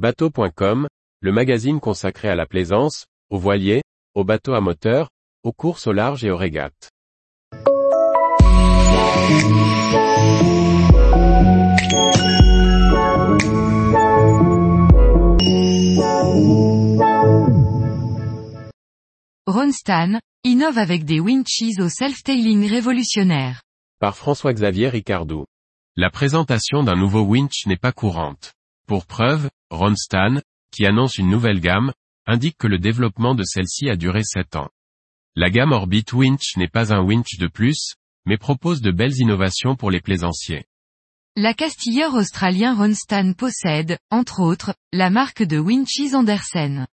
Bateau.com, 0.00 0.88
le 1.20 1.30
magazine 1.30 1.78
consacré 1.78 2.30
à 2.30 2.34
la 2.34 2.46
plaisance, 2.46 3.04
aux 3.28 3.36
voiliers, 3.36 3.82
aux 4.14 4.24
bateaux 4.24 4.54
à 4.54 4.62
moteur, 4.62 5.10
aux 5.42 5.52
courses 5.52 5.86
au 5.86 5.92
large 5.92 6.24
et 6.24 6.30
aux 6.30 6.38
régates. 6.38 6.88
Ronstan, 19.46 20.18
innove 20.44 20.78
avec 20.78 21.04
des 21.04 21.20
winches 21.20 21.78
au 21.78 21.90
self-tailing 21.90 22.66
révolutionnaire. 22.66 23.60
Par 23.98 24.16
François-Xavier 24.16 24.88
Ricardou. 24.88 25.44
La 25.94 26.08
présentation 26.08 26.82
d'un 26.84 26.96
nouveau 26.96 27.20
winch 27.20 27.66
n'est 27.66 27.76
pas 27.76 27.92
courante. 27.92 28.54
Pour 28.90 29.06
preuve, 29.06 29.48
Ronstan, 29.70 30.40
qui 30.72 30.84
annonce 30.84 31.16
une 31.16 31.30
nouvelle 31.30 31.60
gamme, 31.60 31.92
indique 32.26 32.58
que 32.58 32.66
le 32.66 32.80
développement 32.80 33.36
de 33.36 33.44
celle-ci 33.44 33.88
a 33.88 33.94
duré 33.94 34.24
7 34.24 34.56
ans. 34.56 34.68
La 35.36 35.48
gamme 35.48 35.70
Orbit 35.70 36.06
Winch 36.12 36.56
n'est 36.56 36.66
pas 36.66 36.92
un 36.92 37.00
winch 37.00 37.38
de 37.38 37.46
plus, 37.46 37.94
mais 38.26 38.36
propose 38.36 38.80
de 38.80 38.90
belles 38.90 39.16
innovations 39.18 39.76
pour 39.76 39.92
les 39.92 40.00
plaisanciers. 40.00 40.64
L'accastilleur 41.36 42.14
australien 42.14 42.74
Ronstan 42.74 43.32
possède, 43.32 43.96
entre 44.10 44.40
autres, 44.40 44.74
la 44.92 45.08
marque 45.08 45.44
de 45.44 45.60
winches 45.60 46.12
Andersen. 46.12 46.88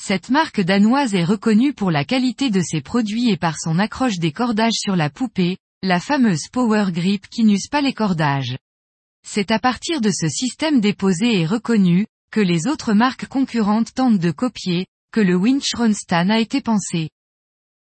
Cette 0.00 0.30
marque 0.30 0.60
danoise 0.60 1.16
est 1.16 1.24
reconnue 1.24 1.74
pour 1.74 1.90
la 1.90 2.04
qualité 2.04 2.50
de 2.50 2.60
ses 2.60 2.80
produits 2.80 3.30
et 3.30 3.36
par 3.36 3.58
son 3.58 3.80
accroche 3.80 4.20
des 4.20 4.30
cordages 4.30 4.78
sur 4.78 4.94
la 4.94 5.10
poupée, 5.10 5.58
la 5.82 5.98
fameuse 5.98 6.46
Power 6.52 6.92
Grip 6.92 7.26
qui 7.26 7.42
n'use 7.42 7.66
pas 7.66 7.80
les 7.80 7.92
cordages. 7.92 8.56
C'est 9.26 9.50
à 9.50 9.58
partir 9.58 10.00
de 10.00 10.10
ce 10.10 10.28
système 10.28 10.80
déposé 10.80 11.40
et 11.40 11.46
reconnu, 11.46 12.06
que 12.30 12.40
les 12.40 12.66
autres 12.66 12.92
marques 12.92 13.26
concurrentes 13.26 13.94
tentent 13.94 14.18
de 14.18 14.30
copier, 14.30 14.86
que 15.12 15.20
le 15.20 15.34
winch 15.34 15.74
Ronstan 15.74 16.28
a 16.30 16.38
été 16.38 16.60
pensé. 16.60 17.10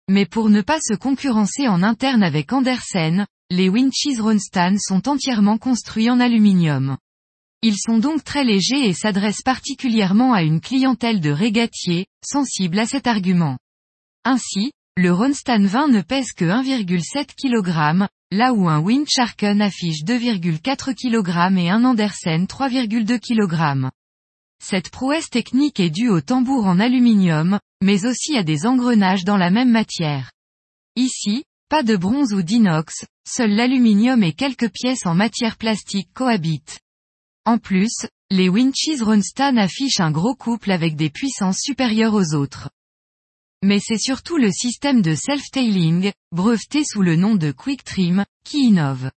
Mais 0.10 0.26
pour 0.26 0.50
ne 0.50 0.62
pas 0.62 0.80
se 0.82 0.96
concurrencer 0.96 1.68
en 1.68 1.84
interne 1.84 2.24
avec 2.24 2.52
Andersen, 2.52 3.28
les 3.52 3.70
winches 3.70 4.18
Ronstan 4.20 4.76
sont 4.80 5.08
entièrement 5.08 5.58
construits 5.58 6.10
en 6.10 6.20
aluminium. 6.20 6.98
Ils 7.62 7.78
sont 7.78 8.00
donc 8.00 8.24
très 8.24 8.44
légers 8.44 8.88
et 8.88 8.94
s'adressent 8.94 9.44
particulièrement 9.44 10.34
à 10.34 10.44
une 10.44 10.62
clientèle 10.62 11.20
de 11.20 11.30
régatiers, 11.30 12.08
sensible 12.24 12.80
à 12.80 12.86
cet 12.86 13.06
argument. 13.06 13.58
Ainsi, 14.24 14.72
le 14.96 15.14
Ronstan 15.14 15.62
20 15.62 15.90
ne 15.90 16.02
pèse 16.02 16.32
que 16.32 16.46
1,7 16.46 17.36
kg, 17.36 18.08
là 18.32 18.54
où 18.54 18.70
un 18.70 18.80
winch 18.80 19.18
Arken 19.18 19.62
affiche 19.62 20.04
2,4 20.04 20.94
kg 20.94 21.58
et 21.58 21.70
un 21.70 21.84
Andersen 21.84 22.46
3,2 22.46 23.20
kg. 23.20 23.90
Cette 24.62 24.90
prouesse 24.92 25.30
technique 25.30 25.80
est 25.80 25.90
due 25.90 26.10
au 26.10 26.22
tambour 26.22 26.66
en 26.68 26.80
aluminium, 26.80 27.60
mais 27.82 28.06
aussi 28.06 28.38
à 28.38 28.44
des 28.44 28.66
engrenages 28.66 29.24
dans 29.24 29.38
la 29.38 29.50
même 29.50 29.72
matière. 29.72 30.32
Ici, 30.96 31.44
pas 31.70 31.82
de 31.82 31.96
bronze 31.96 32.34
ou 32.34 32.42
d'inox, 32.42 33.06
seul 33.28 33.52
l'aluminium 33.52 34.22
et 34.24 34.34
quelques 34.34 34.70
pièces 34.70 35.06
en 35.06 35.16
matière 35.16 35.58
plastique 35.58 36.10
cohabitent. 36.14 36.80
En 37.46 37.58
plus, 37.58 38.06
les 38.30 38.50
winches 38.50 39.02
Ronstan 39.02 39.58
affichent 39.58 40.02
un 40.02 40.12
gros 40.12 40.36
couple 40.36 40.72
avec 40.72 40.96
des 40.96 41.10
puissances 41.10 41.62
supérieures 41.62 42.14
aux 42.14 42.36
autres. 42.36 42.70
Mais 43.62 43.80
c'est 43.80 43.98
surtout 43.98 44.38
le 44.38 44.52
système 44.52 45.02
de 45.02 45.16
self-tailing, 45.16 46.12
breveté 46.32 46.84
sous 46.86 47.02
le 47.02 47.16
nom 47.16 47.36
de 47.36 47.52
Quick 47.52 47.84
Trim, 47.84 48.26
qui 48.46 48.68
innove. 48.68 49.12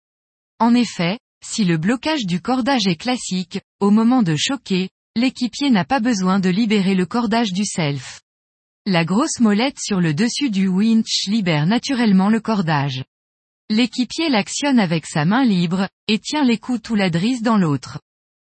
En 0.60 0.74
effet, 0.74 1.20
si 1.44 1.64
le 1.64 1.78
blocage 1.78 2.26
du 2.26 2.42
cordage 2.42 2.88
est 2.88 2.96
classique, 2.96 3.60
au 3.80 3.92
moment 3.92 4.24
de 4.24 4.36
choquer, 4.36 4.90
l'équipier 5.16 5.70
n'a 5.70 5.86
pas 5.86 6.00
besoin 6.00 6.40
de 6.40 6.50
libérer 6.50 6.96
le 6.96 7.06
cordage 7.06 7.52
du 7.52 7.66
self. 7.66 8.22
La 8.88 9.06
grosse 9.06 9.40
molette 9.40 9.80
sur 9.80 10.02
le 10.02 10.16
dessus 10.16 10.50
du 10.50 10.68
winch 10.68 11.28
libère 11.28 11.68
naturellement 11.68 12.30
le 12.30 12.40
cordage. 12.40 13.04
L'équipier 13.70 14.30
l'actionne 14.30 14.80
avec 14.80 15.06
sa 15.06 15.24
main 15.24 15.46
libre, 15.46 15.88
et 16.08 16.18
tient 16.18 16.44
l'écoute 16.44 16.90
ou 16.90 16.96
la 16.96 17.12
drisse 17.12 17.44
dans 17.44 17.58
l'autre. 17.58 18.00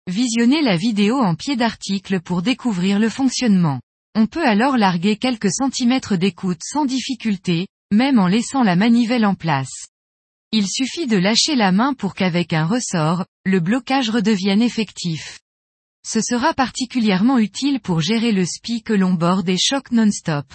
Visionnez 0.08 0.62
la 0.62 0.78
vidéo 0.78 1.20
en 1.20 1.36
pied 1.36 1.56
d'article 1.56 2.22
pour 2.22 2.42
découvrir 2.42 3.00
le 3.00 3.10
fonctionnement. 3.10 3.82
On 4.16 4.28
peut 4.28 4.46
alors 4.46 4.78
larguer 4.78 5.18
quelques 5.18 5.52
centimètres 5.52 6.16
d'écoute 6.16 6.62
sans 6.64 6.86
difficulté, 6.86 7.68
même 7.92 8.20
en 8.20 8.28
laissant 8.28 8.62
la 8.62 8.76
manivelle 8.76 9.26
en 9.26 9.34
place. 9.34 9.88
Il 10.52 10.68
suffit 10.68 11.08
de 11.08 11.18
lâcher 11.18 11.56
la 11.56 11.72
main 11.72 11.96
pour 11.96 12.14
qu'avec 12.14 12.54
un 12.54 12.66
ressort, 12.66 13.26
le 13.44 13.60
blocage 13.60 14.12
redevienne 14.12 14.62
effectif. 14.62 15.40
Ce 16.06 16.22
sera 16.22 16.54
particulièrement 16.54 17.40
utile 17.40 17.80
pour 17.80 18.02
gérer 18.02 18.32
le 18.32 18.46
spi 18.46 18.84
que 18.84 18.94
l'on 18.94 19.14
borde 19.14 19.50
et 19.50 19.58
choque 19.58 19.92
non-stop. 19.92 20.46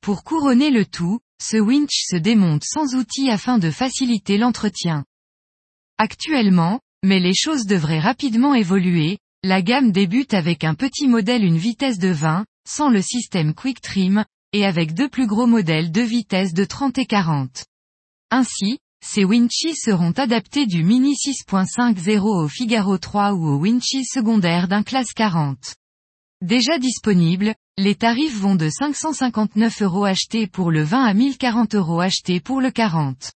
Pour 0.00 0.24
couronner 0.24 0.70
le 0.70 0.86
tout, 0.86 1.20
ce 1.42 1.58
winch 1.58 2.04
se 2.06 2.16
démonte 2.16 2.64
sans 2.64 2.94
outil 2.94 3.28
afin 3.28 3.58
de 3.58 3.70
faciliter 3.70 4.38
l'entretien. 4.38 5.04
Actuellement, 5.98 6.80
mais 7.04 7.20
les 7.20 7.34
choses 7.34 7.66
devraient 7.66 8.00
rapidement 8.00 8.54
évoluer, 8.54 9.18
la 9.42 9.60
gamme 9.60 9.92
débute 9.92 10.32
avec 10.32 10.64
un 10.64 10.74
petit 10.74 11.06
modèle 11.06 11.44
une 11.44 11.58
vitesse 11.58 11.98
de 11.98 12.08
20, 12.08 12.46
sans 12.68 12.90
le 12.90 13.00
système 13.00 13.54
Quick 13.54 13.80
Trim, 13.80 14.24
et 14.52 14.66
avec 14.66 14.94
deux 14.94 15.08
plus 15.08 15.26
gros 15.26 15.46
modèles 15.46 15.90
de 15.90 16.02
vitesse 16.02 16.52
de 16.52 16.64
30 16.64 16.98
et 16.98 17.06
40. 17.06 17.64
Ainsi, 18.30 18.78
ces 19.04 19.24
winches 19.24 19.74
seront 19.74 20.10
adaptés 20.12 20.66
du 20.66 20.84
Mini 20.84 21.14
6.50 21.14 22.18
au 22.18 22.48
Figaro 22.48 22.98
3 22.98 23.32
ou 23.32 23.48
au 23.48 23.58
winches 23.58 24.04
secondaire 24.04 24.68
d'un 24.68 24.82
classe 24.82 25.12
40. 25.14 25.76
Déjà 26.42 26.78
disponible, 26.78 27.54
les 27.78 27.94
tarifs 27.94 28.38
vont 28.38 28.54
de 28.54 28.68
559 28.68 29.82
euros 29.82 30.04
achetés 30.04 30.46
pour 30.46 30.70
le 30.70 30.82
20 30.82 31.04
à 31.04 31.14
1040 31.14 31.74
euros 31.74 32.00
achetés 32.00 32.40
pour 32.40 32.60
le 32.60 32.70
40. 32.70 33.32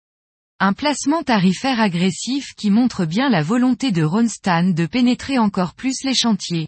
Un 0.60 0.74
placement 0.74 1.24
tarifaire 1.24 1.80
agressif 1.80 2.54
qui 2.58 2.70
montre 2.70 3.06
bien 3.06 3.30
la 3.30 3.44
volonté 3.44 3.92
de 3.92 4.04
Ronstan 4.04 4.72
de 4.72 4.86
pénétrer 4.86 5.38
encore 5.38 5.74
plus 5.74 6.04
les 6.04 6.16
chantiers. 6.16 6.68